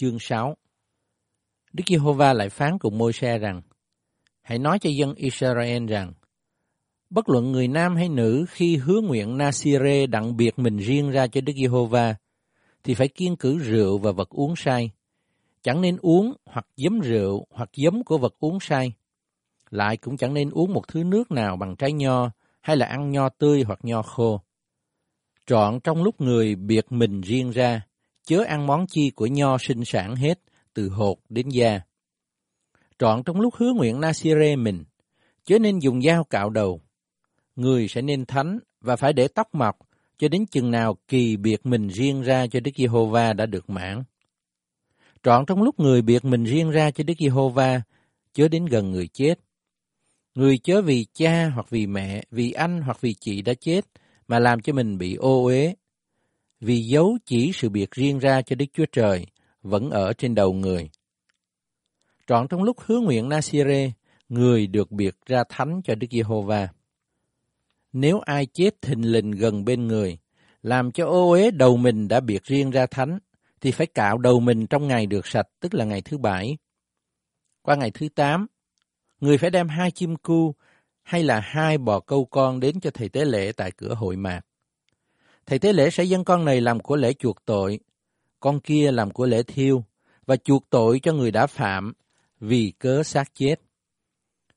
[0.00, 0.56] chương 6
[1.72, 3.62] Đức Giê-hô-va lại phán cùng Môi-se rằng,
[4.42, 6.12] Hãy nói cho dân Israel rằng,
[7.10, 11.26] bất luận người nam hay nữ khi hứa nguyện Nasire đặng biệt mình riêng ra
[11.26, 12.14] cho Đức Giê-hô-va,
[12.84, 14.90] thì phải kiên cử rượu và vật uống say.
[15.62, 18.92] Chẳng nên uống hoặc giấm rượu hoặc giấm của vật uống say.
[19.70, 22.30] Lại cũng chẳng nên uống một thứ nước nào bằng trái nho
[22.60, 24.40] hay là ăn nho tươi hoặc nho khô.
[25.46, 27.82] Trọn trong lúc người biệt mình riêng ra,
[28.26, 30.40] chớ ăn món chi của nho sinh sản hết,
[30.74, 31.80] từ hột đến da.
[32.98, 34.84] Trọn trong lúc hứa nguyện Nasire mình,
[35.44, 36.80] chớ nên dùng dao cạo đầu.
[37.56, 39.78] Người sẽ nên thánh và phải để tóc mọc
[40.18, 44.02] cho đến chừng nào kỳ biệt mình riêng ra cho Đức Giê-hô-va đã được mãn.
[45.22, 47.82] Trọn trong lúc người biệt mình riêng ra cho Đức Giê-hô-va,
[48.32, 49.34] chớ đến gần người chết.
[50.34, 53.84] Người chớ vì cha hoặc vì mẹ, vì anh hoặc vì chị đã chết
[54.28, 55.74] mà làm cho mình bị ô uế.
[56.60, 59.26] Vì dấu chỉ sự biệt riêng ra cho Đức Chúa Trời
[59.62, 60.90] vẫn ở trên đầu người.
[62.26, 63.92] Trọn trong lúc hứa nguyện Nasire,
[64.28, 66.68] người được biệt ra thánh cho Đức Giê-hô-va.
[67.92, 70.18] Nếu ai chết thình lình gần bên người,
[70.62, 73.18] làm cho ô uế đầu mình đã biệt riêng ra thánh,
[73.60, 76.56] thì phải cạo đầu mình trong ngày được sạch, tức là ngày thứ bảy.
[77.62, 78.46] Qua ngày thứ tám,
[79.20, 80.54] người phải đem hai chim cu
[81.02, 84.40] hay là hai bò câu con đến cho thầy tế lễ tại cửa hội mạc.
[85.50, 87.80] Thầy tế lễ sẽ dâng con này làm của lễ chuộc tội,
[88.40, 89.84] con kia làm của lễ thiêu,
[90.26, 91.92] và chuộc tội cho người đã phạm
[92.40, 93.54] vì cớ xác chết.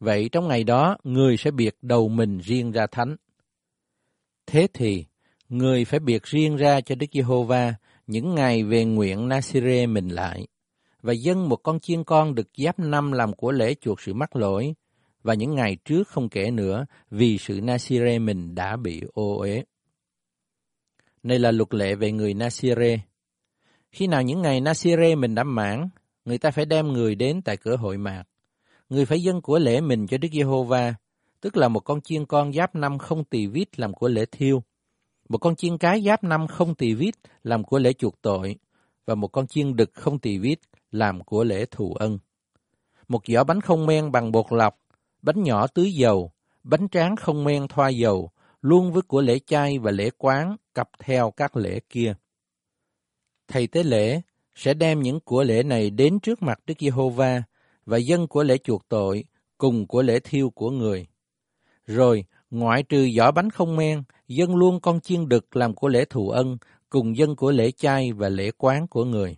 [0.00, 3.16] Vậy trong ngày đó, người sẽ biệt đầu mình riêng ra thánh.
[4.46, 5.04] Thế thì,
[5.48, 7.74] người phải biệt riêng ra cho Đức Giê-hô-va
[8.06, 10.46] những ngày về nguyện Nasire mình lại,
[11.02, 14.36] và dâng một con chiên con được giáp năm làm của lễ chuộc sự mắc
[14.36, 14.74] lỗi,
[15.22, 19.64] và những ngày trước không kể nữa vì sự Nasire mình đã bị ô uế.
[21.28, 22.98] Này là luật lệ về người Nasire.
[23.92, 25.88] Khi nào những ngày Nasire mình đã mãn,
[26.24, 28.22] người ta phải đem người đến tại cửa hội mạc.
[28.88, 30.94] Người phải dâng của lễ mình cho Đức Giê-hô-va,
[31.40, 34.62] tức là một con chiên con giáp năm không tỳ vít làm của lễ thiêu,
[35.28, 38.56] một con chiên cái giáp năm không tỳ vít làm của lễ chuộc tội,
[39.06, 40.58] và một con chiên đực không tỳ vít
[40.90, 42.18] làm của lễ thù ân.
[43.08, 44.78] Một giỏ bánh không men bằng bột lọc,
[45.22, 46.32] bánh nhỏ tưới dầu,
[46.64, 48.30] bánh tráng không men thoa dầu,
[48.68, 52.14] luôn với của lễ chay và lễ quán cặp theo các lễ kia.
[53.48, 54.20] Thầy tế lễ
[54.54, 57.42] sẽ đem những của lễ này đến trước mặt Đức Giê-hô-va
[57.86, 59.24] và dân của lễ chuộc tội
[59.58, 61.06] cùng của lễ thiêu của người.
[61.86, 66.04] Rồi, ngoại trừ giỏ bánh không men, dân luôn con chiên đực làm của lễ
[66.04, 66.56] thù ân
[66.90, 69.36] cùng dân của lễ chay và lễ quán của người.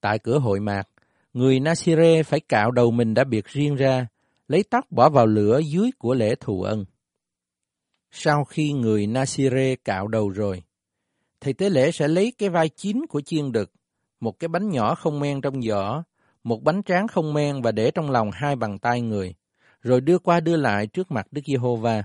[0.00, 0.88] Tại cửa hội mạc,
[1.32, 4.06] người Nasire phải cạo đầu mình đã biệt riêng ra,
[4.48, 6.84] lấy tóc bỏ vào lửa dưới của lễ thù ân.
[8.10, 10.62] Sau khi người Nasire cạo đầu rồi,
[11.40, 13.72] thầy tế lễ sẽ lấy cái vai chín của chiên đực,
[14.20, 16.02] một cái bánh nhỏ không men trong giỏ,
[16.44, 19.34] một bánh tráng không men và để trong lòng hai bàn tay người,
[19.82, 22.02] rồi đưa qua đưa lại trước mặt Đức Giê-hô-va.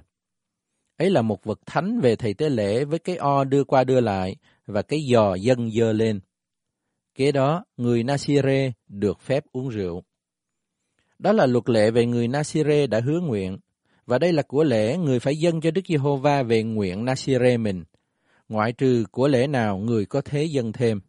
[0.98, 4.00] Ấy là một vật thánh về thầy tế lễ với cái o đưa qua đưa
[4.00, 4.36] lại
[4.66, 6.20] và cái giò dâng dơ lên.
[7.16, 10.04] Kế đó, người Nasire được phép uống rượu.
[11.20, 13.58] Đó là luật lệ về người Nasire đã hứa nguyện,
[14.06, 17.84] và đây là của lễ người phải dâng cho Đức Giê-hô-va về nguyện Nasire mình,
[18.50, 21.02] ngoại trừ của lễ nào người có thế dâng thêm.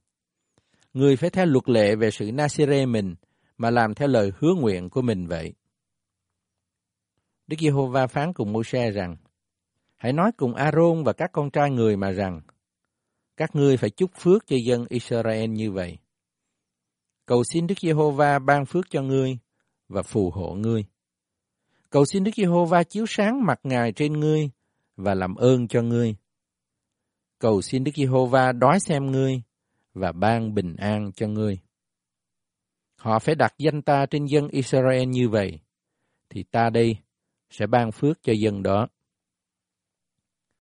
[0.92, 3.14] Người phải theo luật lệ về sự Nasire mình
[3.58, 5.52] mà làm theo lời hứa nguyện của mình vậy.
[7.46, 9.16] Đức Giê-hô-va phán cùng Môi-se rằng,
[9.96, 12.40] Hãy nói cùng A-rôn và các con trai người mà rằng,
[13.36, 15.98] các ngươi phải chúc phước cho dân Israel như vậy.
[17.26, 19.38] Cầu xin Đức Giê-hô-va ban phước cho ngươi
[19.88, 20.84] và phù hộ ngươi.
[21.94, 24.50] Cầu xin Đức Giê-hô-va chiếu sáng mặt Ngài trên ngươi
[24.96, 26.14] và làm ơn cho ngươi.
[27.38, 29.42] Cầu xin Đức Giê-hô-va đói xem ngươi
[29.92, 31.58] và ban bình an cho ngươi.
[32.96, 35.60] Họ phải đặt danh ta trên dân Israel như vậy,
[36.30, 36.96] thì ta đây
[37.50, 38.88] sẽ ban phước cho dân đó.